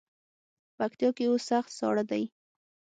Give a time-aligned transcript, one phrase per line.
[0.77, 2.23] پکتیا کې اوس سخت ساړه دی.